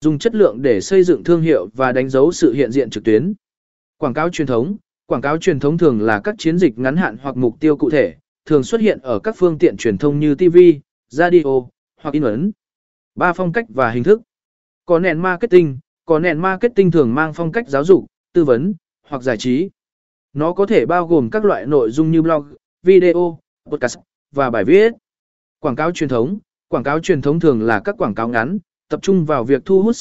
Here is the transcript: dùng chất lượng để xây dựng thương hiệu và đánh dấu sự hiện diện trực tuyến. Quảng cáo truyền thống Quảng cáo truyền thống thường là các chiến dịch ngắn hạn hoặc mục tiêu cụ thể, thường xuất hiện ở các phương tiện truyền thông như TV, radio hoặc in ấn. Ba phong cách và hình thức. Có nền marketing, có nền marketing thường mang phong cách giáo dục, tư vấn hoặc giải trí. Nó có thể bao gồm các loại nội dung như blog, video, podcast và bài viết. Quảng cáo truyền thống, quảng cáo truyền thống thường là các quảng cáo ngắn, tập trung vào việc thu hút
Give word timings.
dùng 0.00 0.18
chất 0.18 0.34
lượng 0.34 0.62
để 0.62 0.80
xây 0.80 1.02
dựng 1.02 1.24
thương 1.24 1.42
hiệu 1.42 1.68
và 1.74 1.92
đánh 1.92 2.08
dấu 2.08 2.32
sự 2.32 2.52
hiện 2.52 2.72
diện 2.72 2.90
trực 2.90 3.04
tuyến. 3.04 3.32
Quảng 3.98 4.14
cáo 4.14 4.30
truyền 4.30 4.46
thống 4.46 4.76
Quảng 5.10 5.20
cáo 5.20 5.38
truyền 5.38 5.60
thống 5.60 5.78
thường 5.78 6.00
là 6.00 6.20
các 6.20 6.34
chiến 6.38 6.58
dịch 6.58 6.78
ngắn 6.78 6.96
hạn 6.96 7.16
hoặc 7.22 7.36
mục 7.36 7.60
tiêu 7.60 7.76
cụ 7.76 7.90
thể, 7.90 8.14
thường 8.44 8.62
xuất 8.62 8.80
hiện 8.80 8.98
ở 9.02 9.18
các 9.18 9.34
phương 9.38 9.58
tiện 9.58 9.76
truyền 9.76 9.98
thông 9.98 10.20
như 10.20 10.34
TV, 10.34 10.58
radio 11.08 11.42
hoặc 12.00 12.10
in 12.12 12.22
ấn. 12.22 12.52
Ba 13.14 13.32
phong 13.32 13.52
cách 13.52 13.64
và 13.68 13.90
hình 13.90 14.02
thức. 14.04 14.20
Có 14.84 14.98
nền 14.98 15.18
marketing, 15.18 15.78
có 16.04 16.18
nền 16.18 16.38
marketing 16.38 16.90
thường 16.90 17.14
mang 17.14 17.32
phong 17.34 17.52
cách 17.52 17.68
giáo 17.68 17.84
dục, 17.84 18.06
tư 18.32 18.44
vấn 18.44 18.74
hoặc 19.06 19.22
giải 19.22 19.36
trí. 19.36 19.70
Nó 20.32 20.52
có 20.52 20.66
thể 20.66 20.86
bao 20.86 21.06
gồm 21.06 21.30
các 21.30 21.44
loại 21.44 21.66
nội 21.66 21.90
dung 21.90 22.10
như 22.10 22.22
blog, 22.22 22.54
video, 22.82 23.38
podcast 23.70 23.98
và 24.34 24.50
bài 24.50 24.64
viết. 24.64 24.92
Quảng 25.60 25.76
cáo 25.76 25.92
truyền 25.92 26.08
thống, 26.08 26.38
quảng 26.68 26.84
cáo 26.84 27.00
truyền 27.00 27.22
thống 27.22 27.40
thường 27.40 27.62
là 27.62 27.80
các 27.84 27.94
quảng 27.98 28.14
cáo 28.14 28.28
ngắn, 28.28 28.58
tập 28.88 29.00
trung 29.02 29.24
vào 29.24 29.44
việc 29.44 29.62
thu 29.64 29.82
hút 29.82 29.96